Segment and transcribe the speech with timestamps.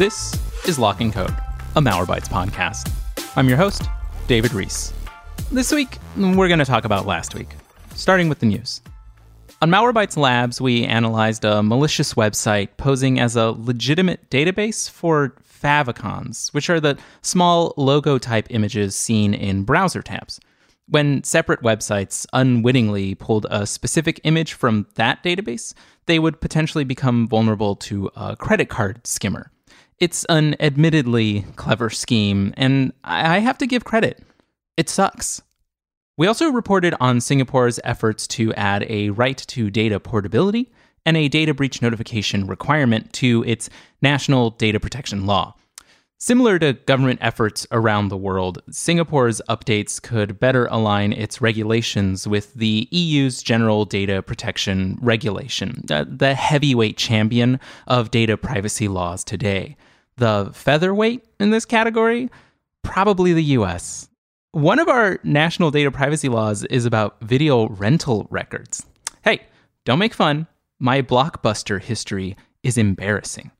[0.00, 0.34] This
[0.66, 1.36] is Lock and Code,
[1.76, 2.90] a Malwarebytes podcast.
[3.36, 3.82] I'm your host,
[4.28, 4.94] David Ruiz.
[5.52, 7.48] This week, we're going to talk about last week,
[7.94, 8.80] starting with the news.
[9.60, 16.48] On Malwarebytes Labs, we analyzed a malicious website posing as a legitimate database for favicons,
[16.54, 20.40] which are the small logo type images seen in browser tabs.
[20.88, 25.74] When separate websites unwittingly pulled a specific image from that database,
[26.06, 29.50] they would potentially become vulnerable to a credit card skimmer.
[30.00, 34.22] It's an admittedly clever scheme, and I have to give credit.
[34.78, 35.42] It sucks.
[36.16, 40.72] We also reported on Singapore's efforts to add a right to data portability
[41.04, 43.68] and a data breach notification requirement to its
[44.00, 45.54] national data protection law.
[46.18, 52.54] Similar to government efforts around the world, Singapore's updates could better align its regulations with
[52.54, 59.76] the EU's General Data Protection Regulation, the heavyweight champion of data privacy laws today.
[60.20, 62.28] The featherweight in this category?
[62.82, 64.10] Probably the US.
[64.52, 68.84] One of our national data privacy laws is about video rental records.
[69.24, 69.40] Hey,
[69.86, 70.46] don't make fun.
[70.78, 73.50] My blockbuster history is embarrassing.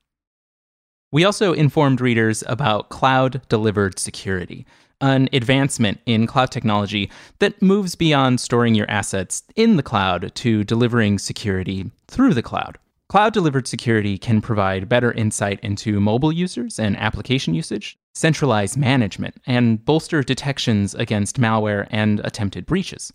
[1.11, 4.66] We also informed readers about cloud delivered security,
[5.00, 10.62] an advancement in cloud technology that moves beyond storing your assets in the cloud to
[10.64, 12.77] delivering security through the cloud.
[13.11, 19.34] Cloud delivered security can provide better insight into mobile users and application usage, centralize management,
[19.47, 23.12] and bolster detections against malware and attempted breaches.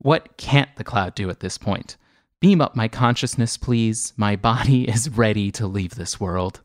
[0.00, 1.96] What can't the cloud do at this point?
[2.42, 4.12] Beam up my consciousness, please.
[4.18, 6.60] My body is ready to leave this world.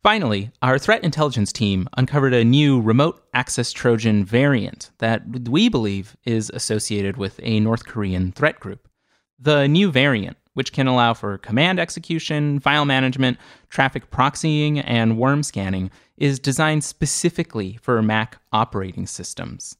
[0.00, 6.16] Finally, our threat intelligence team uncovered a new remote access Trojan variant that we believe
[6.24, 8.86] is associated with a North Korean threat group.
[9.40, 15.42] The new variant, which can allow for command execution, file management, traffic proxying, and worm
[15.42, 19.76] scanning, is designed specifically for Mac operating systems.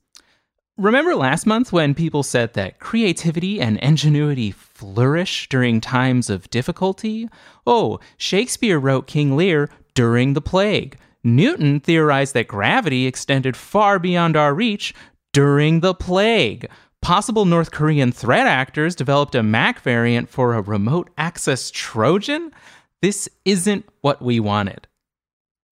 [0.76, 7.28] Remember last month when people said that creativity and ingenuity flourish during times of difficulty?
[7.66, 10.96] Oh, Shakespeare wrote King Lear during the plague.
[11.22, 14.94] Newton theorized that gravity extended far beyond our reach
[15.34, 16.66] during the plague.
[17.02, 22.52] Possible North Korean threat actors developed a Mac variant for a remote access Trojan?
[23.00, 24.86] This isn't what we wanted.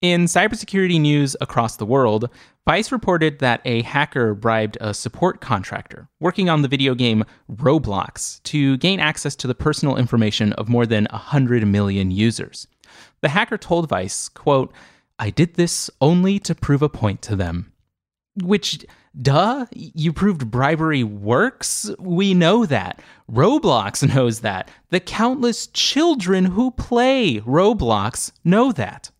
[0.01, 2.29] In cybersecurity news across the world,
[2.65, 8.41] Vice reported that a hacker bribed a support contractor working on the video game Roblox
[8.43, 12.67] to gain access to the personal information of more than 100 million users.
[13.21, 14.73] The hacker told Vice, quote,
[15.19, 17.71] I did this only to prove a point to them.
[18.41, 18.85] Which,
[19.19, 21.89] duh, you proved bribery works?
[21.99, 23.01] We know that.
[23.31, 24.69] Roblox knows that.
[24.89, 29.11] The countless children who play Roblox know that.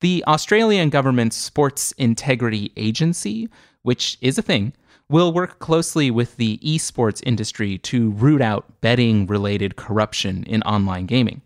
[0.00, 3.48] The Australian government's Sports Integrity Agency,
[3.82, 4.74] which is a thing,
[5.08, 11.06] will work closely with the esports industry to root out betting related corruption in online
[11.06, 11.40] gaming.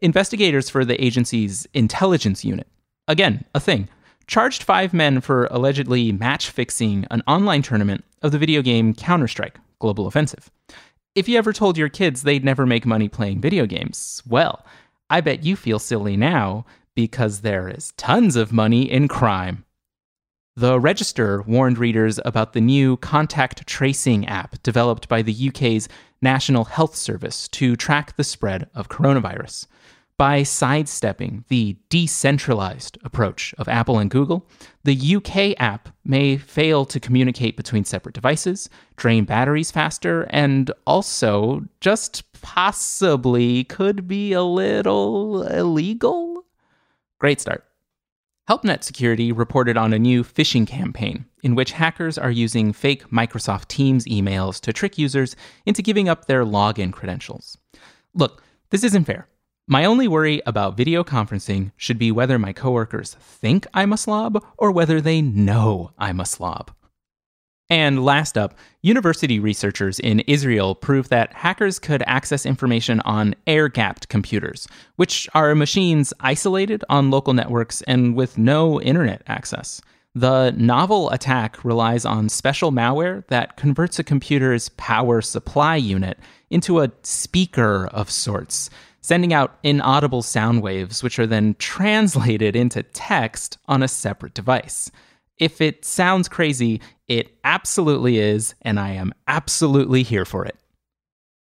[0.00, 2.66] Investigators for the agency's intelligence unit,
[3.06, 3.88] again, a thing,
[4.32, 9.28] charged five men for allegedly match fixing an online tournament of the video game Counter
[9.28, 10.50] Strike Global Offensive.
[11.14, 14.64] If you ever told your kids they'd never make money playing video games, well,
[15.10, 19.66] I bet you feel silly now because there is tons of money in crime.
[20.56, 25.90] The Register warned readers about the new contact tracing app developed by the UK's
[26.22, 29.66] National Health Service to track the spread of coronavirus.
[30.18, 34.46] By sidestepping the decentralized approach of Apple and Google,
[34.84, 41.64] the UK app may fail to communicate between separate devices, drain batteries faster, and also
[41.80, 46.44] just possibly could be a little illegal.
[47.18, 47.64] Great start.
[48.48, 53.68] HelpNet Security reported on a new phishing campaign in which hackers are using fake Microsoft
[53.68, 57.56] Teams emails to trick users into giving up their login credentials.
[58.14, 59.28] Look, this isn't fair.
[59.68, 64.44] My only worry about video conferencing should be whether my coworkers think I'm a slob
[64.58, 66.72] or whether they know I'm a slob.
[67.70, 73.68] And last up, university researchers in Israel proved that hackers could access information on air
[73.68, 74.66] gapped computers,
[74.96, 79.80] which are machines isolated on local networks and with no internet access.
[80.14, 86.18] The novel attack relies on special malware that converts a computer's power supply unit
[86.50, 88.68] into a speaker of sorts
[89.02, 94.90] sending out inaudible sound waves, which are then translated into text on a separate device.
[95.38, 100.56] If it sounds crazy, it absolutely is, and I am absolutely here for it.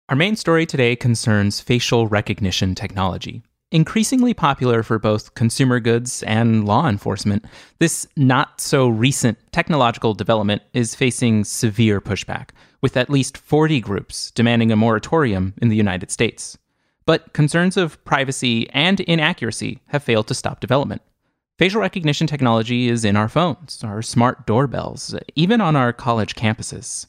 [0.08, 3.44] Our main story today concerns facial recognition technology.
[3.72, 7.46] increasingly popular for both consumer goods and law enforcement,
[7.80, 12.50] this not so recent technological development is facing severe pushback,
[12.82, 16.58] with at least 40 groups demanding a moratorium in the United States.
[17.10, 21.02] But concerns of privacy and inaccuracy have failed to stop development.
[21.58, 27.08] Facial recognition technology is in our phones, our smart doorbells, even on our college campuses.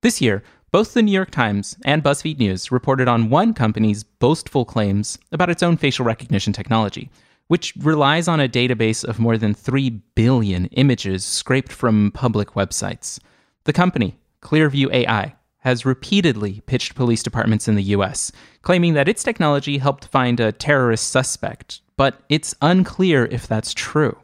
[0.00, 4.64] This year, both the New York Times and BuzzFeed News reported on one company's boastful
[4.64, 7.10] claims about its own facial recognition technology,
[7.48, 13.20] which relies on a database of more than 3 billion images scraped from public websites.
[13.64, 18.30] The company, Clearview AI, has repeatedly pitched police departments in the US,
[18.60, 24.16] claiming that its technology helped find a terrorist suspect, but it's unclear if that's true.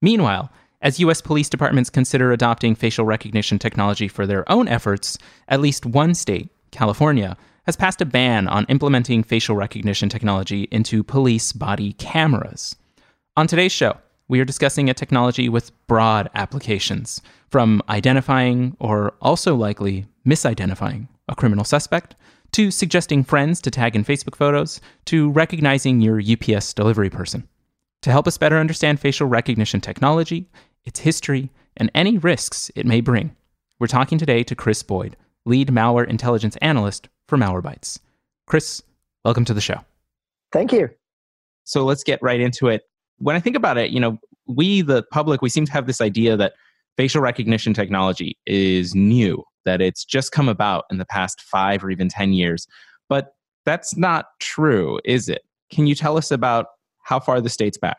[0.00, 0.50] Meanwhile,
[0.80, 5.18] as US police departments consider adopting facial recognition technology for their own efforts,
[5.48, 7.36] at least one state, California,
[7.66, 12.76] has passed a ban on implementing facial recognition technology into police body cameras.
[13.36, 13.96] On today's show,
[14.28, 17.20] we are discussing a technology with broad applications,
[17.50, 22.14] from identifying or also likely misidentifying a criminal suspect
[22.52, 27.48] to suggesting friends to tag in Facebook photos, to recognizing your UPS delivery person.
[28.02, 30.50] To help us better understand facial recognition technology,
[30.84, 33.34] its history, and any risks it may bring,
[33.78, 37.98] we're talking today to Chris Boyd, lead malware intelligence analyst for Malwarebytes.
[38.46, 38.82] Chris,
[39.24, 39.80] welcome to the show.
[40.52, 40.90] Thank you.
[41.64, 42.82] So let's get right into it.
[43.18, 46.00] When I think about it, you know, we, the public, we seem to have this
[46.00, 46.52] idea that
[46.96, 51.90] facial recognition technology is new that it's just come about in the past five or
[51.90, 52.66] even 10 years.
[53.08, 55.42] But that's not true, is it?
[55.70, 56.66] Can you tell us about
[57.04, 57.98] how far the state's back?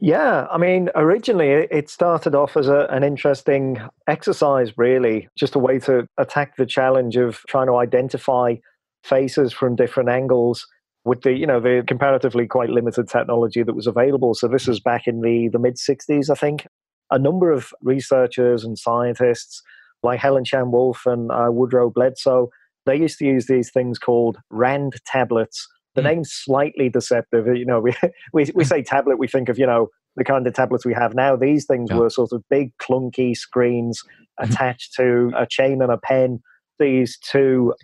[0.00, 5.60] Yeah, I mean, originally it started off as a, an interesting exercise, really, just a
[5.60, 8.56] way to attack the challenge of trying to identify
[9.04, 10.66] faces from different angles
[11.04, 14.80] with the you know the comparatively quite limited technology that was available so this was
[14.80, 16.66] back in the the mid 60s i think
[17.10, 19.62] a number of researchers and scientists
[20.02, 22.50] like Helen Chan Wolf and uh, Woodrow Bledsoe,
[22.86, 25.68] they used to use these things called RAND tablets.
[25.94, 26.04] The mm.
[26.04, 27.46] name's slightly deceptive.
[27.46, 27.94] You know, we,
[28.32, 31.14] we, we say tablet, we think of, you know, the kind of tablets we have
[31.14, 31.36] now.
[31.36, 31.98] These things yeah.
[31.98, 34.02] were sort of big, clunky screens
[34.40, 34.50] mm-hmm.
[34.50, 36.40] attached to a chain and a pen.
[36.78, 37.74] These two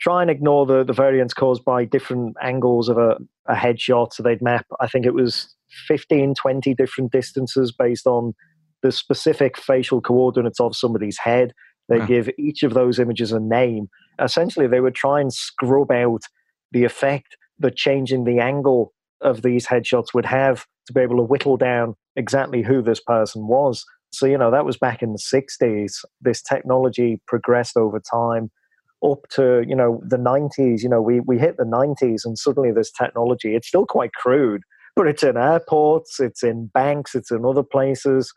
[0.00, 3.16] try and ignore the, the variance caused by different angles of a,
[3.46, 4.12] a headshot.
[4.12, 5.54] So they'd map, I think it was
[5.86, 8.34] 15, 20 different distances based on
[8.82, 11.52] the specific facial coordinates of somebody's head.
[11.88, 12.06] They yeah.
[12.06, 13.88] give each of those images a name.
[14.20, 16.22] Essentially, they would try and scrub out
[16.72, 21.22] the effect that changing the angle of these headshots would have to be able to
[21.22, 23.84] whittle down exactly who this person was.
[24.12, 26.04] So, you know, that was back in the 60s.
[26.20, 28.50] This technology progressed over time
[29.04, 30.82] up to, you know, the 90s.
[30.82, 34.62] You know, we, we hit the 90s and suddenly this technology, it's still quite crude,
[34.94, 38.32] but it's in airports, it's in banks, it's in other places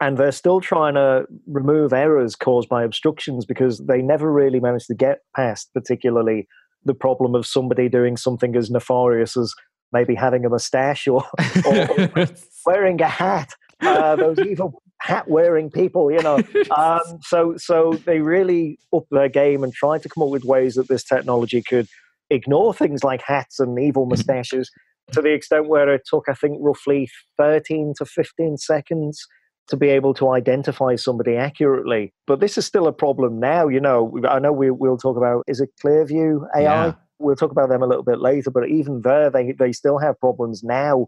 [0.00, 4.88] and they're still trying to remove errors caused by obstructions because they never really managed
[4.88, 6.48] to get past, particularly
[6.84, 9.54] the problem of somebody doing something as nefarious as
[9.92, 11.24] maybe having a mustache or,
[11.66, 12.26] or
[12.66, 13.50] wearing a hat.
[13.80, 16.40] Uh, those evil hat wearing people, you know.
[16.76, 20.74] Um, so, so they really upped their game and tried to come up with ways
[20.74, 21.86] that this technology could
[22.30, 24.70] ignore things like hats and evil mustaches
[25.12, 29.26] to the extent where it took, I think, roughly 13 to 15 seconds
[29.68, 32.12] to be able to identify somebody accurately.
[32.26, 33.68] But this is still a problem now.
[33.68, 36.62] You know, I know we, will talk about is it Clearview AI?
[36.62, 36.94] Yeah.
[37.18, 38.50] We'll talk about them a little bit later.
[38.50, 41.06] But even there, they they still have problems now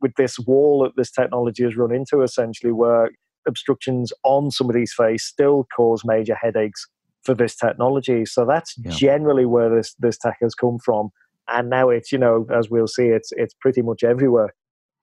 [0.00, 3.10] with this wall that this technology has run into, essentially, where
[3.46, 6.86] obstructions on somebody's face still cause major headaches
[7.22, 8.24] for this technology.
[8.26, 8.90] So that's yeah.
[8.90, 11.10] generally where this this tech has come from.
[11.48, 14.54] And now it's, you know, as we'll see, it's it's pretty much everywhere.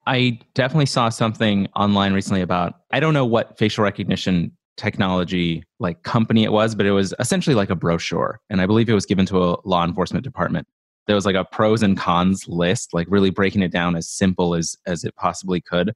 [0.08, 6.04] I definitely saw something online recently about I don't know what facial recognition technology like
[6.04, 8.40] company it was, but it was essentially like a brochure.
[8.50, 10.68] And I believe it was given to a law enforcement department.
[11.08, 14.56] There was like a pros and cons list, like really breaking it down as simple
[14.56, 15.94] as as it possibly could.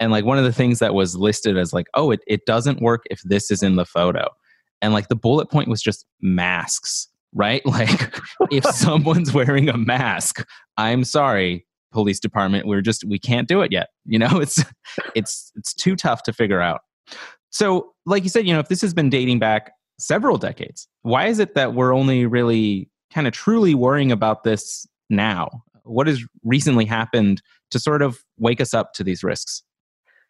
[0.00, 2.82] And like one of the things that was listed as like, oh, it, it doesn't
[2.82, 4.28] work if this is in the photo.
[4.82, 7.62] And like the bullet point was just masks, right?
[7.66, 8.18] Like
[8.50, 10.44] if someone's wearing a mask,
[10.76, 14.62] I'm sorry, police department we're just we can't do it yet you know it's
[15.14, 16.82] it's it's too tough to figure out.
[17.50, 21.26] So like you said you know if this has been dating back several decades why
[21.26, 25.62] is it that we're only really kind of truly worrying about this now?
[25.84, 29.62] What has recently happened to sort of wake us up to these risks?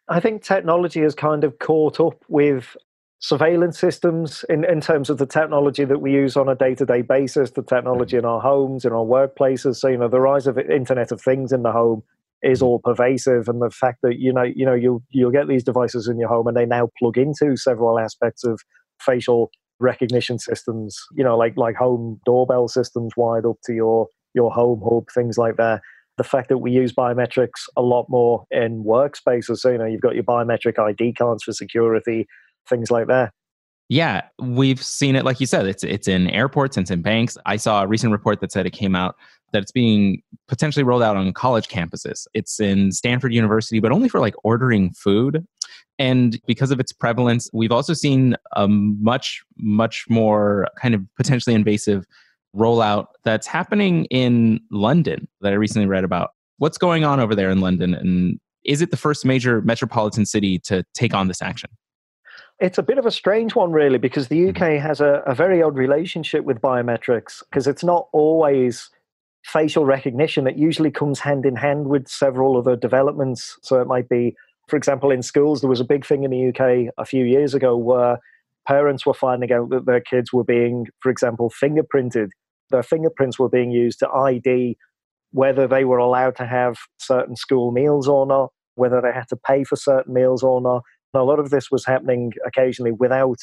[0.07, 2.77] I think technology has kind of caught up with
[3.19, 7.51] surveillance systems in, in terms of the technology that we use on a day-to-day basis
[7.51, 8.25] the technology mm-hmm.
[8.25, 9.77] in our homes in our workplaces.
[9.77, 12.03] So you know the rise of internet of things in the home
[12.43, 12.67] is mm-hmm.
[12.67, 16.07] all pervasive and the fact that you know you know you'll you'll get these devices
[16.07, 18.61] in your home and they now plug into several aspects of
[18.99, 24.51] facial recognition systems you know like like home doorbell systems wired up to your your
[24.51, 25.81] home hub things like that.
[26.17, 29.57] The fact that we use biometrics a lot more in workspaces.
[29.57, 32.27] So you know you've got your biometric id cards for security
[32.67, 33.31] things like that.
[33.87, 35.67] Yeah, we've seen it like you said.
[35.67, 37.37] It's it's in airports, it's in banks.
[37.45, 39.15] I saw a recent report that said it came out
[39.51, 42.27] that it's being potentially rolled out on college campuses.
[42.33, 45.45] It's in Stanford University, but only for like ordering food.
[45.97, 51.55] And because of its prevalence, we've also seen a much, much more kind of potentially
[51.55, 52.05] invasive
[52.55, 56.31] rollout that's happening in London that I recently read about.
[56.57, 57.93] What's going on over there in London?
[57.93, 61.69] And is it the first major metropolitan city to take on this action?
[62.59, 64.87] It's a bit of a strange one, really, because the UK mm-hmm.
[64.87, 68.89] has a, a very odd relationship with biometrics because it's not always
[69.43, 70.47] facial recognition.
[70.47, 73.57] It usually comes hand in hand with several other developments.
[73.61, 74.35] So it might be,
[74.67, 77.53] for example, in schools, there was a big thing in the UK a few years
[77.53, 78.19] ago where
[78.67, 82.29] parents were finding out that their kids were being, for example, fingerprinted.
[82.71, 84.77] Their fingerprints were being used to ID
[85.35, 89.35] whether they were allowed to have certain school meals or not, whether they had to
[89.35, 90.81] pay for certain meals or not.
[91.15, 93.37] A lot of this was happening occasionally without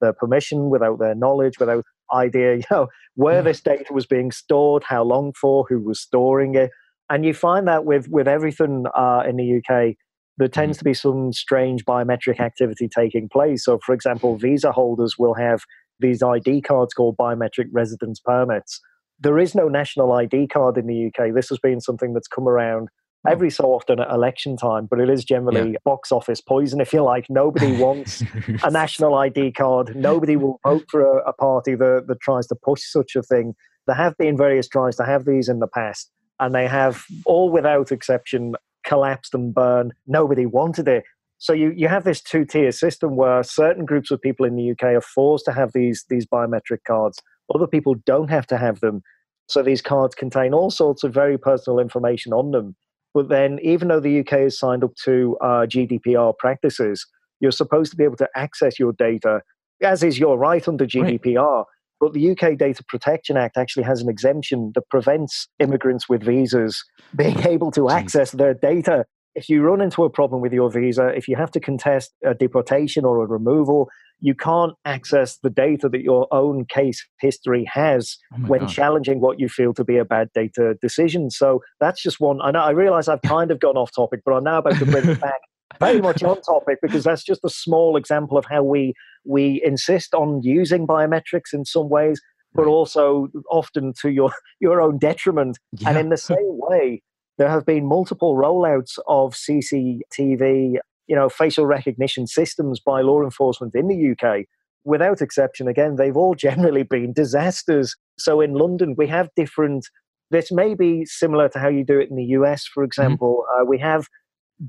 [0.00, 4.84] their permission, without their knowledge, without idea, you know, where this data was being stored,
[4.84, 6.70] how long for, who was storing it.
[7.10, 9.94] And you find that with, with everything uh, in the UK,
[10.36, 10.80] there tends mm-hmm.
[10.80, 13.64] to be some strange biometric activity taking place.
[13.64, 15.62] So, for example, visa holders will have
[16.00, 18.80] these ID cards called biometric residence permits.
[19.20, 21.34] There is no national ID card in the UK.
[21.34, 22.88] This has been something that's come around
[23.24, 23.32] Hmm.
[23.32, 25.78] every so often at election time, but it is generally yeah.
[25.84, 27.26] box office poison, if you like.
[27.28, 28.22] Nobody wants
[28.62, 29.94] a national ID card.
[29.96, 33.54] Nobody will vote for a, a party that, that tries to push such a thing.
[33.86, 37.50] There have been various tries to have these in the past, and they have, all
[37.50, 38.54] without exception,
[38.84, 39.92] collapsed and burned.
[40.06, 41.04] Nobody wanted it.
[41.38, 44.70] So you, you have this two tier system where certain groups of people in the
[44.70, 47.18] UK are forced to have these, these biometric cards.
[47.54, 49.02] Other people don't have to have them.
[49.48, 52.76] So these cards contain all sorts of very personal information on them.
[53.14, 57.06] But then, even though the UK has signed up to uh, GDPR practices,
[57.40, 59.40] you're supposed to be able to access your data,
[59.82, 61.56] as is your right under GDPR.
[61.58, 61.64] Right.
[62.00, 66.84] But the UK Data Protection Act actually has an exemption that prevents immigrants with visas
[67.14, 71.08] being able to access their data if you run into a problem with your visa,
[71.08, 73.88] if you have to contest a deportation or a removal,
[74.20, 78.68] you can't access the data that your own case history has oh when God.
[78.68, 81.30] challenging what you feel to be a bad data decision.
[81.30, 82.40] So that's just one.
[82.40, 84.86] I know I realize I've kind of gone off topic, but I'm now about to
[84.86, 85.40] bring it back
[85.80, 90.14] very much on topic because that's just a small example of how we we insist
[90.14, 92.20] on using biometrics in some ways,
[92.54, 95.58] but also often to your your own detriment.
[95.72, 95.90] Yeah.
[95.90, 97.02] And in the same way,
[97.38, 100.76] there have been multiple rollouts of CCTV,
[101.06, 104.44] you know, facial recognition systems by law enforcement in the UK.
[104.84, 107.96] Without exception, again, they've all generally been disasters.
[108.18, 109.88] So in London, we have different.
[110.30, 112.88] This may be similar to how you do it in the US, for mm-hmm.
[112.88, 113.44] example.
[113.50, 113.62] Mm-hmm.
[113.62, 114.08] Uh, we have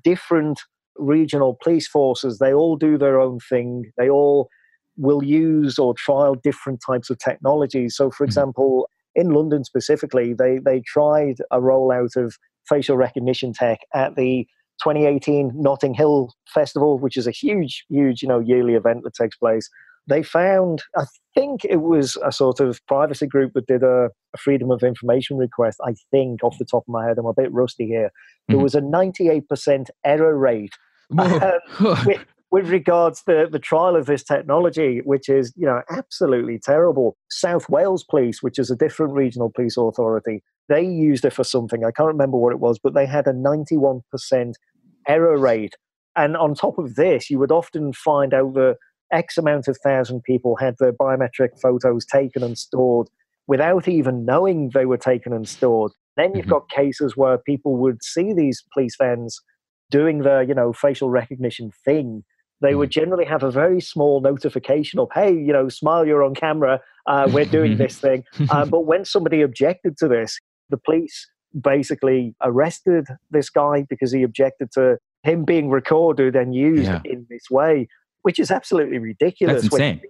[0.03, 0.61] different
[0.97, 2.39] regional police forces.
[2.39, 3.91] They all do their own thing.
[3.97, 4.49] They all
[4.97, 7.95] will use or trial different types of technologies.
[7.95, 8.29] So, for mm-hmm.
[8.29, 12.35] example, in London specifically, they they tried a rollout of
[12.67, 14.45] facial recognition tech at the
[14.83, 19.37] 2018 Notting Hill Festival, which is a huge, huge, you know, yearly event that takes
[19.37, 19.69] place.
[20.07, 24.37] They found, I think it was a sort of privacy group that did a, a
[24.37, 25.79] freedom of information request.
[25.83, 28.11] I think, off the top of my head, I'm a bit rusty here.
[28.47, 28.63] There mm-hmm.
[28.63, 30.73] was a 98% error rate
[31.17, 31.59] um,
[32.05, 32.23] with,
[32.55, 37.17] with regards to the trial of this technology, which is, you know, absolutely terrible.
[37.29, 41.83] South Wales Police, which is a different regional police authority, they used it for something.
[41.83, 44.53] I can't remember what it was, but they had a 91%
[45.05, 45.75] error rate.
[46.15, 48.77] And on top of this, you would often find out that
[49.11, 53.09] X amount of thousand people had their biometric photos taken and stored
[53.47, 55.91] without even knowing they were taken and stored.
[56.15, 56.51] Then you've mm-hmm.
[56.51, 59.41] got cases where people would see these police vans
[59.91, 62.23] doing the, you know, facial recognition thing.
[62.61, 62.93] They would mm.
[62.93, 67.29] generally have a very small notification of, hey, you know, smile, you're on camera, uh,
[67.31, 68.23] we're doing this thing.
[68.49, 71.27] Uh, but when somebody objected to this, the police
[71.59, 77.01] basically arrested this guy because he objected to him being recorded and used yeah.
[77.05, 77.87] in this way,
[78.23, 79.63] which is absolutely ridiculous.
[79.63, 80.01] That's insane.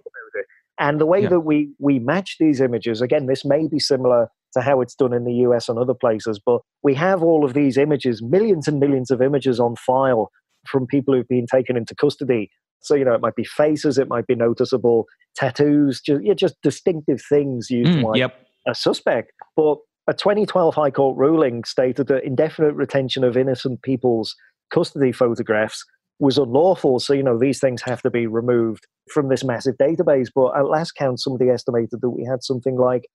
[0.78, 1.30] And the way yeah.
[1.30, 5.12] that we we match these images, again, this may be similar to how it's done
[5.14, 8.78] in the US and other places, but we have all of these images, millions and
[8.78, 10.30] millions of images on file
[10.68, 12.50] from people who've been taken into custody.
[12.80, 16.56] So, you know, it might be faces, it might be noticeable tattoos, just, yeah, just
[16.62, 18.38] distinctive things used mm, like yep.
[18.66, 19.32] a suspect.
[19.56, 24.36] But a 2012 High Court ruling stated that indefinite retention of innocent people's
[24.70, 25.84] custody photographs
[26.18, 26.98] was unlawful.
[27.00, 30.28] So, you know, these things have to be removed from this massive database.
[30.34, 33.06] But at last count, somebody estimated that we had something like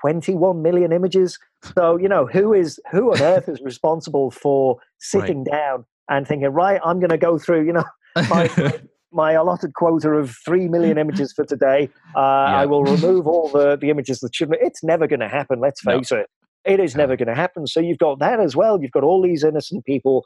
[0.00, 1.38] 21 million images.
[1.76, 5.52] So, you know, who is who on earth is responsible for sitting right.
[5.52, 7.84] down and thinking, right, I'm going to go through, you know,
[8.28, 8.50] my,
[9.12, 11.88] my allotted quota of 3 million images for today.
[12.14, 12.58] Uh, yeah.
[12.58, 14.58] I will remove all the, the images that shouldn't.
[14.60, 16.18] It's never going to happen, let's face no.
[16.18, 16.26] it.
[16.66, 17.04] It is no.
[17.04, 17.66] never going to happen.
[17.66, 18.82] So you've got that as well.
[18.82, 20.24] You've got all these innocent people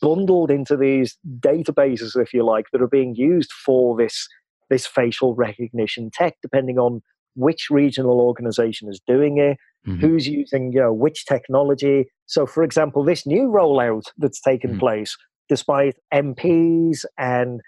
[0.00, 4.26] bundled into these databases, if you like, that are being used for this
[4.70, 7.00] this facial recognition tech, depending on
[7.38, 10.00] which regional organization is doing it, mm-hmm.
[10.00, 12.06] who's using you know which technology.
[12.26, 14.80] So, for example, this new rollout that's taken mm-hmm.
[14.80, 15.16] place,
[15.48, 17.60] despite MPs and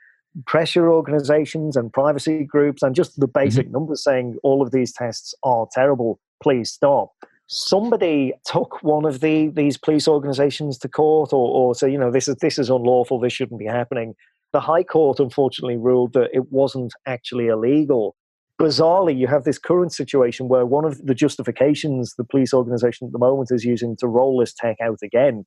[0.47, 3.73] pressure organizations and privacy groups and just the basic mm-hmm.
[3.73, 7.11] numbers saying all of these tests are terrible, please stop.
[7.49, 12.11] Somebody took one of the these police organizations to court or, or say, you know,
[12.11, 14.15] this is this is unlawful, this shouldn't be happening.
[14.53, 18.17] The High Court unfortunately ruled that it wasn't actually illegal
[18.61, 23.13] bizarrely, you have this current situation where one of the justifications the police organization at
[23.13, 25.45] the moment is using to roll this tech out again,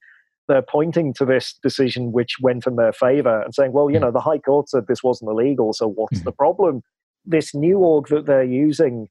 [0.47, 4.05] they're pointing to this decision which went in their favor and saying, well, you hmm.
[4.05, 6.25] know, the High Court said this wasn't illegal, so what's hmm.
[6.25, 6.81] the problem?
[7.25, 9.07] This new org that they're using,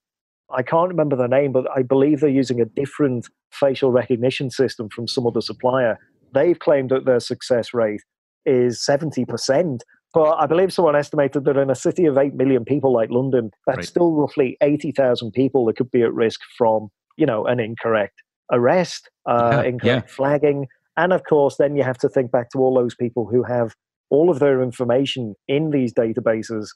[0.50, 4.88] I can't remember the name, but I believe they're using a different facial recognition system
[4.90, 5.98] from some other supplier.
[6.34, 8.02] They've claimed that their success rate
[8.44, 9.80] is 70%.
[10.14, 13.50] But I believe someone estimated that in a city of 8 million people like London,
[13.66, 13.86] that's right.
[13.86, 19.10] still roughly 80,000 people that could be at risk from, you know, an incorrect arrest,
[19.26, 20.14] uh, yeah, incorrect yeah.
[20.14, 20.66] flagging.
[20.96, 23.74] And of course, then you have to think back to all those people who have
[24.10, 26.68] all of their information in these databases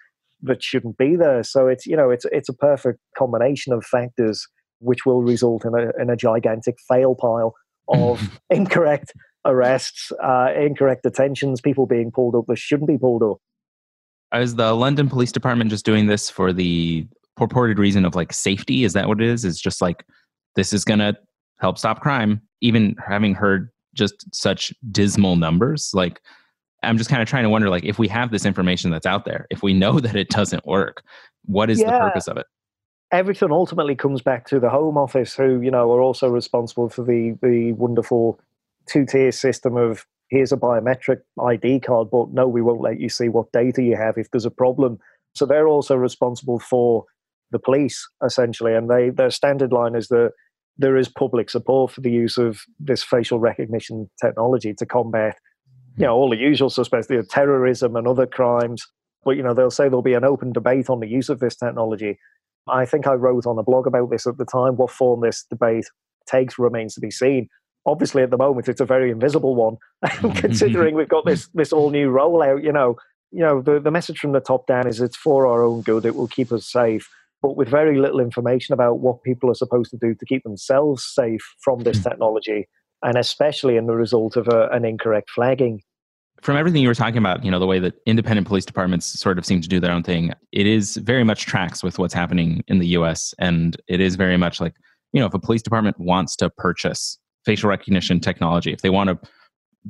[0.43, 1.43] that shouldn't be there.
[1.43, 4.47] So it's, you know, it's, it's a perfect combination of factors
[4.79, 7.55] which will result in a, in a gigantic fail pile
[7.89, 9.13] of incorrect
[9.47, 13.39] arrests, uh, incorrect detentions, people being pulled up that shouldn't be pulled up.
[14.35, 18.85] Is the London Police Department just doing this for the purported reason of like safety?
[18.85, 19.45] Is that what it is?
[19.45, 20.05] It's just like
[20.57, 21.17] this is going to
[21.61, 22.43] help stop crime.
[22.61, 26.21] Even having heard just such dismal numbers, like
[26.83, 29.25] I'm just kind of trying to wonder, like if we have this information that's out
[29.25, 31.03] there, if we know that it doesn't work,
[31.45, 31.93] what is yeah.
[31.93, 32.47] the purpose of it?
[33.13, 37.05] Everything ultimately comes back to the Home Office, who you know are also responsible for
[37.05, 38.41] the the wonderful
[38.89, 43.09] two tier system of here's a biometric ID card, but no, we won't let you
[43.09, 44.99] see what data you have if there's a problem.
[45.35, 47.05] So they're also responsible for
[47.51, 50.33] the police essentially, and they their standard line is that
[50.79, 55.37] there is public support for the use of this facial recognition technology to combat,
[55.97, 58.87] you know, all the usual suspects, the terrorism and other crimes.
[59.25, 61.57] But you know, they'll say there'll be an open debate on the use of this
[61.57, 62.19] technology.
[62.69, 64.77] I think I wrote on a blog about this at the time.
[64.77, 65.87] What form this debate
[66.27, 67.49] takes remains to be seen
[67.87, 69.77] obviously at the moment it's a very invisible one
[70.35, 72.97] considering we've got this this all new rollout you know
[73.31, 76.05] you know the, the message from the top down is it's for our own good
[76.05, 77.09] it will keep us safe
[77.43, 81.05] but with very little information about what people are supposed to do to keep themselves
[81.15, 82.09] safe from this hmm.
[82.09, 82.69] technology
[83.03, 85.81] and especially in the result of a, an incorrect flagging
[86.43, 89.39] from everything you were talking about you know the way that independent police departments sort
[89.39, 92.63] of seem to do their own thing it is very much tracks with what's happening
[92.69, 94.75] in the us and it is very much like
[95.13, 99.09] you know if a police department wants to purchase facial recognition technology, if they want
[99.09, 99.19] to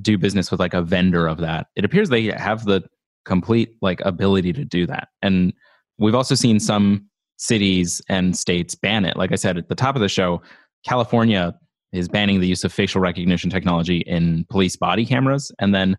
[0.00, 2.82] do business with like a vendor of that, it appears they have the
[3.24, 5.08] complete like ability to do that.
[5.22, 5.52] And
[5.98, 7.06] we've also seen some
[7.38, 9.16] cities and states ban it.
[9.16, 10.42] Like I said at the top of the show,
[10.86, 11.54] California
[11.92, 15.50] is banning the use of facial recognition technology in police body cameras.
[15.58, 15.96] And then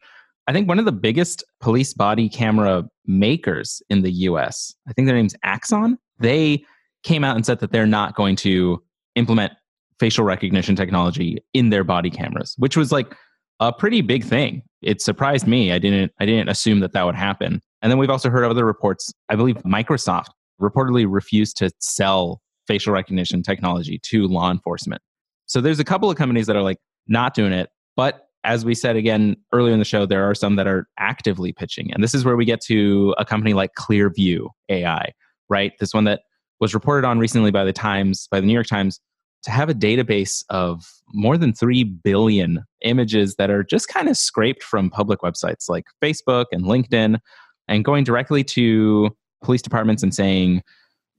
[0.47, 5.07] I think one of the biggest police body camera makers in the US, I think
[5.07, 6.63] their name's Axon, they
[7.03, 8.81] came out and said that they're not going to
[9.15, 9.53] implement
[9.99, 13.15] facial recognition technology in their body cameras, which was like
[13.60, 14.62] a pretty big thing.
[14.81, 15.71] It surprised me.
[15.71, 17.62] I didn't I didn't assume that that would happen.
[17.81, 19.12] And then we've also heard other reports.
[19.29, 20.27] I believe Microsoft
[20.62, 25.01] reportedly refused to sell facial recognition technology to law enforcement.
[25.45, 28.75] So there's a couple of companies that are like not doing it, but as we
[28.75, 31.91] said again earlier in the show, there are some that are actively pitching.
[31.93, 35.12] And this is where we get to a company like Clearview AI,
[35.49, 35.73] right?
[35.79, 36.21] This one that
[36.60, 38.99] was reported on recently by the Times, by the New York Times,
[39.43, 44.17] to have a database of more than 3 billion images that are just kind of
[44.17, 47.19] scraped from public websites like Facebook and LinkedIn
[47.67, 49.10] and going directly to
[49.43, 50.62] police departments and saying,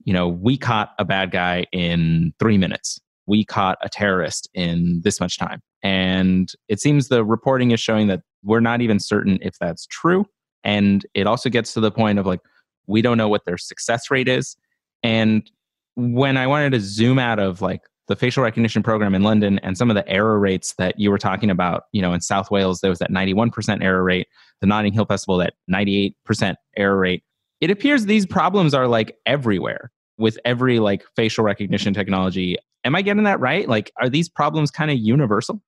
[0.03, 2.99] you know, we caught a bad guy in three minutes.
[3.27, 5.61] We caught a terrorist in this much time.
[5.83, 10.25] And it seems the reporting is showing that we're not even certain if that's true.
[10.63, 12.41] And it also gets to the point of like,
[12.87, 14.57] we don't know what their success rate is.
[15.03, 15.49] And
[15.95, 19.77] when I wanted to zoom out of like the facial recognition program in London and
[19.77, 22.81] some of the error rates that you were talking about, you know, in South Wales,
[22.81, 24.27] there was that 91% error rate,
[24.61, 27.23] the Notting Hill Festival, that 98% error rate.
[27.61, 32.57] It appears these problems are like everywhere with every like facial recognition technology.
[32.83, 33.69] Am I getting that right?
[33.69, 35.61] Like, are these problems kind of universal?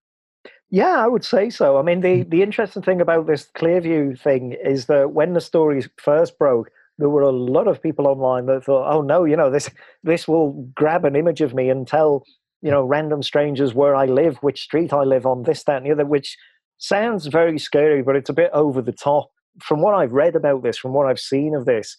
[0.71, 1.77] Yeah, I would say so.
[1.77, 2.29] I mean, the, hmm.
[2.29, 6.71] the interesting thing about this Clearview thing is that when the story first broke,
[7.01, 9.69] there were a lot of people online that thought, "Oh no, you know this
[10.03, 12.23] this will grab an image of me and tell
[12.61, 12.75] you hmm.
[12.75, 15.91] know random strangers where I live, which street I live on, this, that, and the
[15.91, 16.37] other." Which
[16.77, 19.31] sounds very scary, but it's a bit over the top.
[19.61, 21.97] From what I've read about this, from what I've seen of this,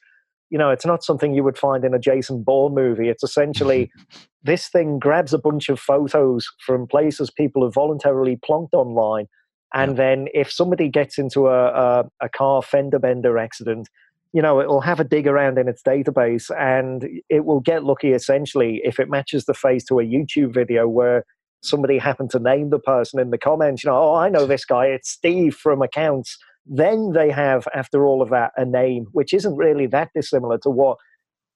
[0.51, 3.09] you know, it's not something you would find in a Jason Bourne movie.
[3.09, 3.91] It's essentially
[4.43, 9.27] this thing grabs a bunch of photos from places people have voluntarily plonked online.
[9.75, 10.05] And yeah.
[10.05, 13.89] then if somebody gets into a, a, a car fender bender accident,
[14.33, 17.85] you know, it will have a dig around in its database and it will get
[17.85, 21.25] lucky essentially if it matches the face to a YouTube video where
[21.63, 24.65] somebody happened to name the person in the comments, you know, oh, I know this
[24.65, 26.39] guy, it's Steve from accounts.
[26.67, 30.71] Then they have, after all of that, a name, which isn't really that dissimilar to
[30.71, 30.99] what,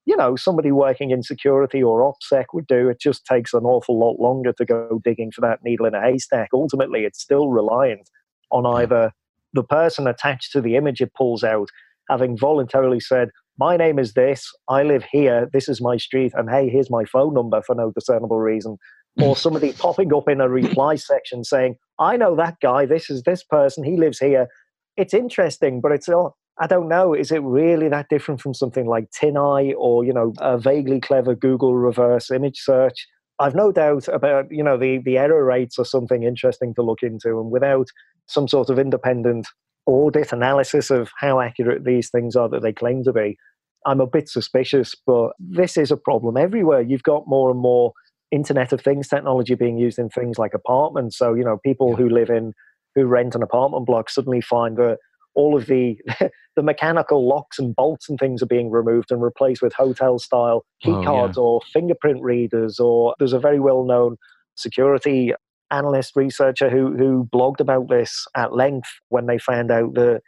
[0.04, 2.88] you know, somebody working in security or OPSEC would do.
[2.88, 6.00] It just takes an awful lot longer to go digging for that needle in a
[6.00, 6.50] haystack.
[6.52, 8.08] Ultimately, it's still reliant
[8.50, 9.12] on either
[9.52, 11.70] the person attached to the image it pulls out
[12.08, 16.50] having voluntarily said, My name is this, I live here, this is my street, and
[16.50, 18.76] hey, here's my phone number for no discernible reason.
[19.20, 23.22] Or somebody popping up in a reply section saying, I know that guy, this is
[23.22, 24.48] this person, he lives here.
[24.96, 26.32] It's interesting, but it's not.
[26.58, 27.12] I don't know.
[27.12, 31.34] Is it really that different from something like TinEye or you know a vaguely clever
[31.34, 33.06] Google reverse image search?
[33.38, 37.02] I've no doubt about you know the the error rates are something interesting to look
[37.02, 37.88] into, and without
[38.26, 39.46] some sort of independent
[39.86, 43.38] audit analysis of how accurate these things are that they claim to be,
[43.86, 44.94] I'm a bit suspicious.
[45.06, 46.80] But this is a problem everywhere.
[46.80, 47.92] You've got more and more
[48.30, 51.16] Internet of Things technology being used in things like apartments.
[51.16, 52.52] So, you know, people who live in,
[52.94, 54.98] who rent an apartment block suddenly find that
[55.34, 56.00] all of the
[56.56, 60.64] the mechanical locks and bolts and things are being removed and replaced with hotel style
[60.82, 61.42] key oh, cards yeah.
[61.42, 64.16] or fingerprint readers or there's a very well known
[64.56, 65.32] security
[65.70, 70.20] analyst researcher who who blogged about this at length when they found out that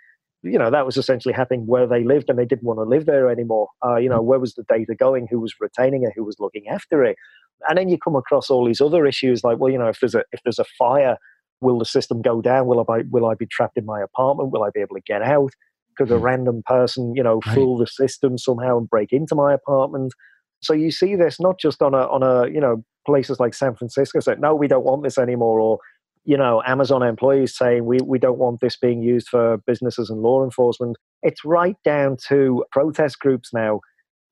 [0.43, 3.07] you know that was essentially happening where they lived and they didn't want to live
[3.07, 3.69] there anymore.
[3.85, 5.27] Uh, you know where was the data going?
[5.31, 6.13] Who was retaining it?
[6.17, 7.17] Who was looking after it?
[7.69, 10.15] And then you come across all these other issues like well you know if there's
[10.15, 11.17] a if there's a fire
[11.61, 12.67] will the system go down?
[12.67, 14.51] Will i will i be trapped in my apartment?
[14.51, 15.53] Will i be able to get out?
[15.97, 16.25] Could a hmm.
[16.25, 20.13] random person you know fool the system somehow and break into my apartment?
[20.61, 23.75] So you see this not just on a on a you know places like San
[23.75, 25.79] Francisco say, no, we don't want this anymore, or
[26.25, 30.21] you know, Amazon employees saying we, we don't want this being used for businesses and
[30.21, 30.99] law enforcement.
[31.23, 33.81] It's right down to protest groups now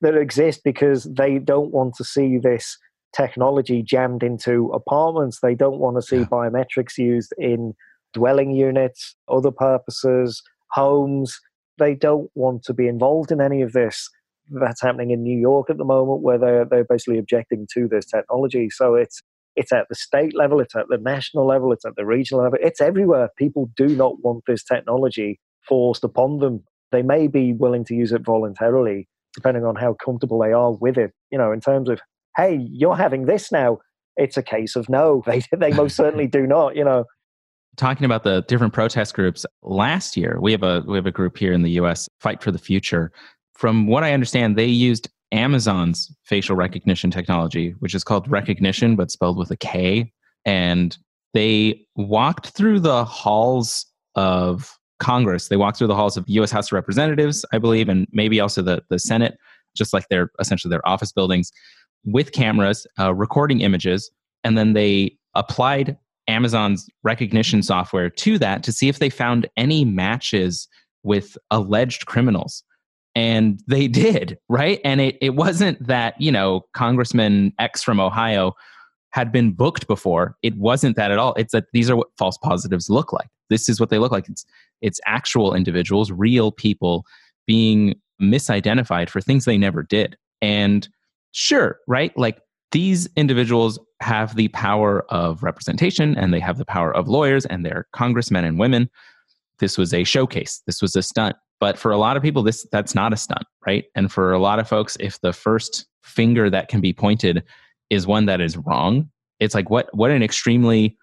[0.02, 2.76] that exist because they don't want to see this
[3.16, 5.40] technology jammed into apartments.
[5.40, 6.24] They don't want to see yeah.
[6.24, 7.72] biometrics used in
[8.12, 11.40] dwelling units, other purposes, homes.
[11.78, 14.10] They don't want to be involved in any of this
[14.50, 18.06] that's happening in New York at the moment, where they're they're basically objecting to this
[18.06, 18.70] technology.
[18.70, 19.22] So it's
[19.56, 22.58] it's at the state level, it's at the national level, it's at the regional level,
[22.62, 23.30] it's everywhere.
[23.38, 26.62] People do not want this technology forced upon them.
[26.92, 30.98] They may be willing to use it voluntarily, depending on how comfortable they are with
[30.98, 31.12] it.
[31.30, 32.00] You know, in terms of,
[32.36, 33.78] hey, you're having this now.
[34.18, 35.22] It's a case of no.
[35.26, 36.76] They they most certainly do not.
[36.76, 37.04] You know,
[37.76, 41.36] talking about the different protest groups last year we have a we have a group
[41.36, 43.12] here in the US fight for the future
[43.56, 49.10] from what I understand, they used Amazon's facial recognition technology, which is called Rekognition, but
[49.10, 50.12] spelled with a K.
[50.44, 50.96] And
[51.34, 55.48] they walked through the halls of Congress.
[55.48, 56.50] They walked through the halls of the U.S.
[56.50, 59.36] House of Representatives, I believe, and maybe also the, the Senate,
[59.74, 61.50] just like their essentially their office buildings,
[62.04, 64.10] with cameras uh, recording images.
[64.44, 69.84] And then they applied Amazon's Rekognition software to that to see if they found any
[69.84, 70.68] matches
[71.02, 72.62] with alleged criminals
[73.16, 74.80] and they did right?
[74.84, 78.52] And it, it wasn't that you know congressman x from ohio
[79.10, 80.36] had been booked before.
[80.42, 81.32] It wasn't that at all.
[81.34, 83.28] It's that these are what false positives look like.
[83.48, 84.28] This is what they look like.
[84.28, 84.44] It's
[84.82, 87.04] it's actual individuals real people
[87.46, 90.16] being misidentified for things they never did.
[90.42, 90.86] And
[91.32, 92.16] sure right?
[92.16, 92.40] Like
[92.72, 97.64] these individuals have the power of representation and they have the power of lawyers and
[97.64, 98.90] they're congressmen and women.
[99.58, 100.62] This was a showcase.
[100.66, 103.44] This was a stunt but for a lot of people, this that's not a stunt,
[103.66, 103.84] right?
[103.94, 107.42] And for a lot of folks, if the first finger that can be pointed
[107.90, 109.08] is one that is wrong,
[109.40, 110.96] it's like what what an extremely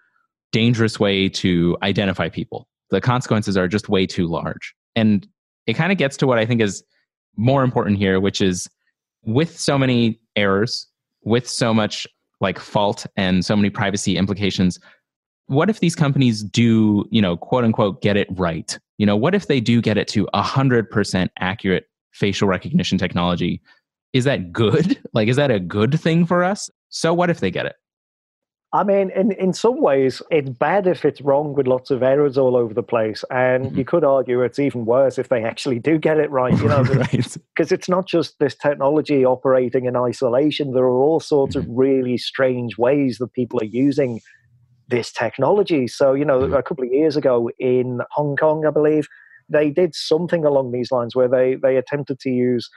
[0.52, 2.68] dangerous way to identify people.
[2.90, 4.74] the consequences are just way too large.
[4.94, 5.26] And
[5.66, 6.84] it kind of gets to what I think is
[7.36, 8.68] more important here, which is
[9.24, 10.86] with so many errors,
[11.22, 12.06] with so much
[12.40, 14.78] like fault and so many privacy implications,
[15.46, 18.78] what if these companies do, you know, quote unquote, get it right?
[18.98, 23.60] You know, what if they do get it to 100% accurate facial recognition technology?
[24.12, 24.98] Is that good?
[25.14, 26.68] Like, is that a good thing for us?
[26.88, 27.76] So, what if they get it?
[28.72, 32.36] I mean, in, in some ways, it's bad if it's wrong with lots of errors
[32.36, 33.24] all over the place.
[33.30, 33.78] And mm-hmm.
[33.78, 36.82] you could argue it's even worse if they actually do get it right, you know,
[36.82, 37.72] because right.
[37.72, 40.72] it's not just this technology operating in isolation.
[40.72, 41.70] There are all sorts mm-hmm.
[41.70, 44.20] of really strange ways that people are using
[44.88, 45.86] this technology.
[45.88, 46.54] So, you know, mm-hmm.
[46.54, 49.08] a couple of years ago in Hong Kong, I believe,
[49.48, 52.70] they did something along these lines where they, they attempted to use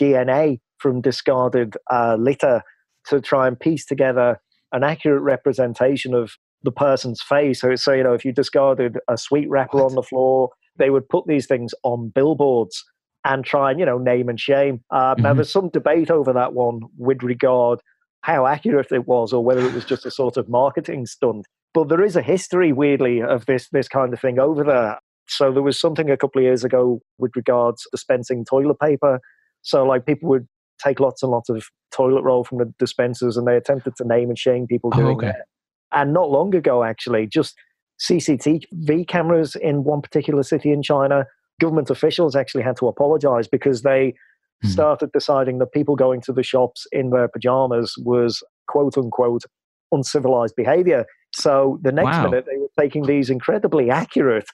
[0.00, 2.62] DNA from discarded uh, litter
[3.08, 4.40] to try and piece together
[4.72, 7.60] an accurate representation of the person's face.
[7.60, 9.86] So, so you know, if you discarded a sweet wrapper what?
[9.90, 12.84] on the floor, they would put these things on billboards
[13.24, 14.82] and try and you know name and shame.
[14.90, 15.22] Uh, mm-hmm.
[15.22, 17.80] Now, there's some debate over that one with regard
[18.22, 21.46] how accurate it was, or whether it was just a sort of marketing stunt.
[21.74, 24.98] But there is a history, weirdly, of this this kind of thing over there.
[25.26, 29.20] So there was something a couple of years ago with regards dispensing toilet paper.
[29.62, 30.46] So like people would
[30.82, 34.28] take lots and lots of toilet roll from the dispensers and they attempted to name
[34.28, 35.26] and shame people oh, doing oh, okay.
[35.28, 35.46] that.
[35.92, 37.54] And not long ago, actually, just
[38.00, 41.26] CCTV cameras in one particular city in China,
[41.60, 44.14] government officials actually had to apologize because they
[44.62, 44.68] hmm.
[44.68, 49.44] started deciding that people going to the shops in their pajamas was quote unquote
[49.92, 51.06] uncivilized behavior.
[51.34, 52.24] So the next wow.
[52.24, 54.46] minute, they were taking these incredibly accurate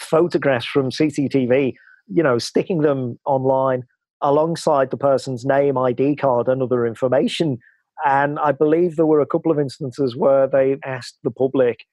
[0.00, 1.74] photographs from CCTV,
[2.08, 3.84] you know, sticking them online
[4.22, 7.58] alongside the person's name, ID card, and other information.
[8.04, 11.84] And I believe there were a couple of instances where they asked the public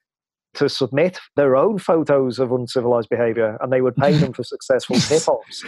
[0.55, 4.95] to submit their own photos of uncivilized behavior and they would pay them for successful
[4.99, 5.63] tip offs.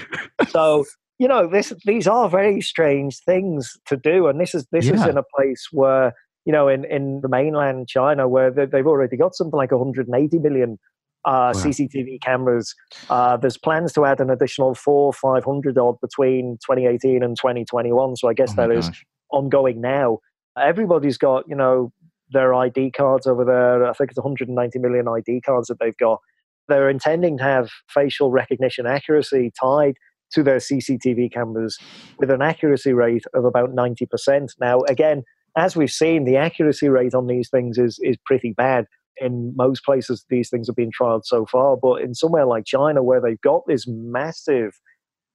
[0.49, 0.85] So,
[1.19, 4.27] you know, this these are very strange things to do.
[4.27, 4.95] And this is this yeah.
[4.95, 6.13] is in a place where,
[6.45, 10.79] you know, in, in the mainland China where they've already got something like 180 million
[11.25, 11.61] uh, wow.
[11.61, 12.73] CCTV cameras.
[13.09, 18.15] Uh, there's plans to add an additional four, 500 odd between 2018 and 2021.
[18.15, 18.89] So I guess oh that gosh.
[18.89, 20.19] is ongoing now.
[20.57, 21.91] Everybody's got, you know,
[22.31, 23.85] their ID cards over there.
[23.85, 26.19] I think it's 190 million ID cards that they've got.
[26.67, 29.95] They're intending to have facial recognition accuracy tied
[30.33, 31.77] to their CCTV cameras
[32.17, 34.51] with an accuracy rate of about 90%.
[34.59, 35.23] Now, again,
[35.57, 38.85] as we've seen, the accuracy rate on these things is, is pretty bad
[39.17, 43.03] in most places these things have been trialed so far, but in somewhere like China,
[43.03, 44.79] where they've got this massive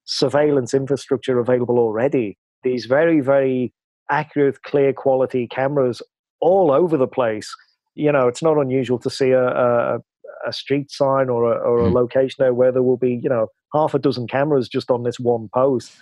[0.05, 3.73] surveillance infrastructure available already, these very, very
[4.11, 6.03] accurate, clear quality cameras
[6.41, 7.55] all over the place.
[7.95, 9.99] You know, it's not unusual to see a, a,
[10.47, 11.95] a street sign or a, or a hmm.
[11.95, 15.19] location there where there will be, you know, half a dozen cameras just on this
[15.19, 15.93] one post.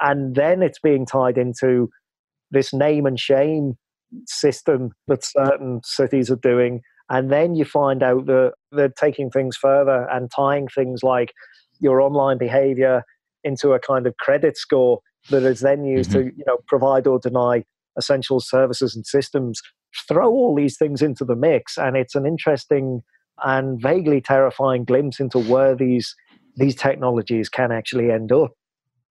[0.00, 1.90] And then it's being tied into
[2.54, 3.76] this name and shame
[4.26, 6.80] system that certain cities are doing.
[7.10, 11.32] And then you find out that they're taking things further and tying things like
[11.80, 13.02] your online behavior
[13.42, 16.28] into a kind of credit score that is then used mm-hmm.
[16.28, 17.64] to you know provide or deny
[17.96, 19.60] essential services and systems.
[20.08, 23.02] Throw all these things into the mix and it's an interesting
[23.44, 26.14] and vaguely terrifying glimpse into where these
[26.56, 28.52] these technologies can actually end up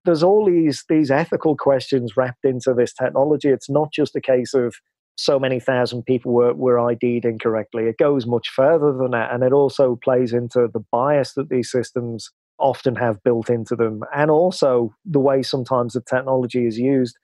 [0.05, 4.53] there's all these these ethical questions wrapped into this technology it's not just a case
[4.53, 4.75] of
[5.15, 7.83] so many thousand people were, were ID'd incorrectly.
[7.83, 9.31] It goes much further than that.
[9.31, 14.03] And it also plays into the bias that these systems often have built into them.
[14.15, 17.17] And also the way sometimes the technology is used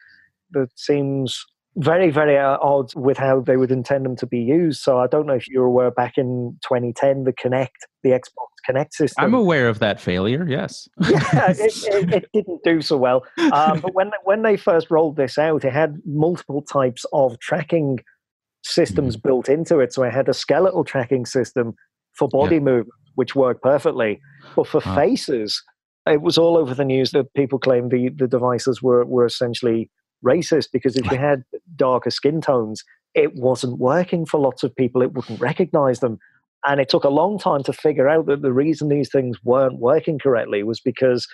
[0.51, 4.82] that seems very, very odd with how they would intend them to be used.
[4.82, 7.67] So I don't know if you're aware back in 2010, the Kinect,
[8.03, 9.23] the Xbox Kinect system.
[9.23, 10.88] I'm aware of that failure, yes.
[11.08, 13.23] yeah, it, it, it, didn't do so well.
[13.53, 17.99] Um, but when, when they first rolled this out, it had multiple types of tracking
[18.63, 19.23] systems mm.
[19.23, 19.93] built into it.
[19.93, 21.75] So it had a skeletal tracking system
[22.13, 22.62] for body yeah.
[22.62, 24.19] movement, which worked perfectly.
[24.55, 24.95] But for wow.
[24.95, 25.63] faces,
[26.08, 29.89] it was all over the news that people claimed the, the devices were, were essentially
[30.25, 31.43] racist because if you had
[31.75, 35.01] darker skin tones, it wasn't working for lots of people.
[35.01, 36.19] It wouldn't recognize them.
[36.65, 39.79] And it took a long time to figure out that the reason these things weren't
[39.79, 41.25] working correctly was because,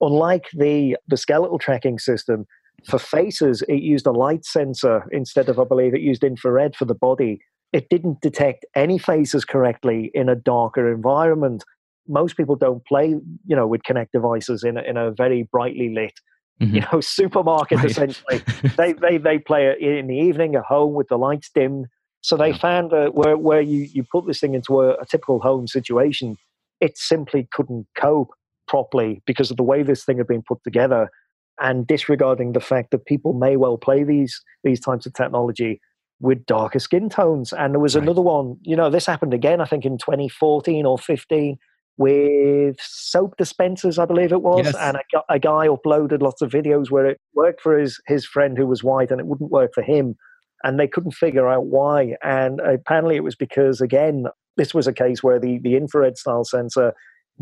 [0.00, 2.44] unlike the, the skeletal tracking system,
[2.88, 6.84] for faces, it used a light sensor instead of, I believe, it used infrared for
[6.84, 7.40] the body.
[7.72, 11.64] It didn't detect any faces correctly in a darker environment.
[12.06, 13.14] Most people don't play,
[13.46, 16.12] you know, with Kinect devices in a, in a very brightly lit
[16.60, 16.76] Mm-hmm.
[16.76, 17.90] you know supermarket right.
[17.90, 18.42] essentially
[18.76, 21.86] they, they they play it in the evening at home with the lights dimmed
[22.20, 22.58] so they yeah.
[22.58, 26.36] found that where, where you, you put this thing into a, a, typical home situation
[26.80, 28.30] it simply couldn't cope
[28.68, 31.10] properly because of the way this thing had been put together
[31.60, 35.80] and disregarding the fact that people may well play these these types of technology
[36.20, 37.52] with darker skin tones.
[37.52, 38.02] And there was right.
[38.02, 41.58] another one, you know, this happened again, I think in 2014 or 15
[41.96, 44.66] with soap dispensers, I believe it was.
[44.66, 44.76] Yes.
[44.76, 48.58] And a, a, guy uploaded lots of videos where it worked for his, his friend
[48.58, 50.16] who was white and it wouldn't work for him.
[50.64, 52.16] And they couldn't figure out why.
[52.22, 54.26] And apparently it was because, again,
[54.56, 56.94] this was a case where the, the infrared style sensor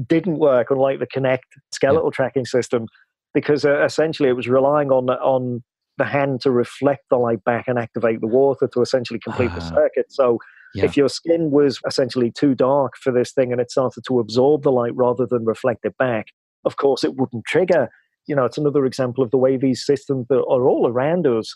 [0.06, 1.40] didn't work, unlike the Kinect
[1.72, 2.16] skeletal yeah.
[2.16, 2.86] tracking system,
[3.32, 5.62] because uh, essentially it was relying on, on
[5.98, 9.60] the hand to reflect the light back and activate the water to essentially complete the
[9.60, 9.74] ah.
[9.74, 10.06] circuit.
[10.10, 10.38] So
[10.74, 10.84] yeah.
[10.84, 14.62] if your skin was essentially too dark for this thing and it started to absorb
[14.62, 16.28] the light rather than reflect it back,
[16.64, 17.88] of course it wouldn't trigger.
[18.26, 21.54] You know, it's another example of the way these systems are all around us,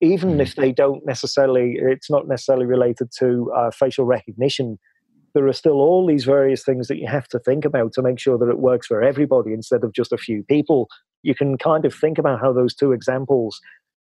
[0.00, 0.40] even mm.
[0.40, 4.78] if they don't necessarily, it's not necessarily related to uh, facial recognition.
[5.34, 8.18] There are still all these various things that you have to think about to make
[8.18, 10.88] sure that it works for everybody instead of just a few people.
[11.22, 13.60] You can kind of think about how those two examples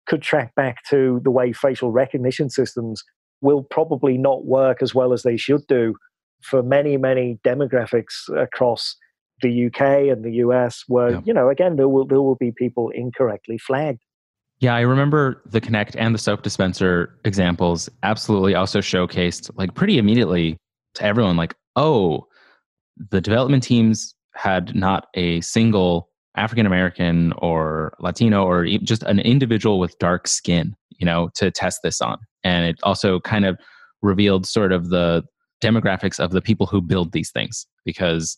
[0.08, 3.04] could track back to the way facial recognition systems
[3.42, 5.96] will probably not work as well as they should do
[6.42, 8.96] for many, many demographics across
[9.42, 11.22] the UK and the US, where, yeah.
[11.26, 14.02] you know, again, there will, there will be people incorrectly flagged.
[14.60, 19.98] Yeah, I remember the Kinect and the soap dispenser examples absolutely also showcased, like, pretty
[19.98, 20.58] immediately
[20.96, 22.28] to everyone, like, oh,
[23.12, 29.80] the development teams had not a single African American or Latino or just an individual
[29.80, 32.18] with dark skin, you know, to test this on.
[32.44, 33.60] And it also kind of
[34.02, 35.24] revealed sort of the
[35.62, 37.68] demographics of the people who build these things.
[37.86, 38.38] Because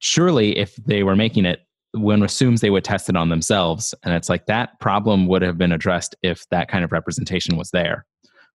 [0.00, 1.60] surely if they were making it
[1.92, 3.94] one assumes they would test it on themselves.
[4.04, 7.70] And it's like that problem would have been addressed if that kind of representation was
[7.70, 8.04] there.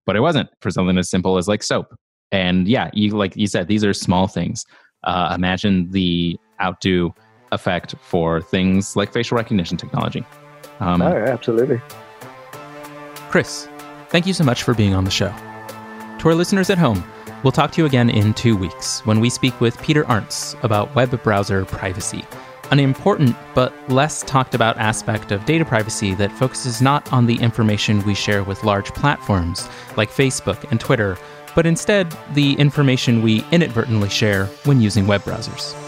[0.04, 1.94] But it wasn't for something as simple as like soap.
[2.30, 4.64] And yeah you like you said these are small things.
[5.04, 7.14] Uh, imagine the outdo
[7.50, 10.24] effect for things like facial recognition technology.
[10.80, 11.80] Um, oh, absolutely.
[13.30, 13.68] Chris,
[14.12, 15.34] thank you so much for being on the show.
[16.18, 17.02] To our listeners at home,
[17.42, 20.94] we'll talk to you again in two weeks when we speak with Peter Arntz about
[20.94, 22.22] web browser privacy,
[22.70, 27.36] an important but less talked about aspect of data privacy that focuses not on the
[27.40, 31.16] information we share with large platforms like Facebook and Twitter,
[31.54, 35.81] but instead the information we inadvertently share when using web browsers.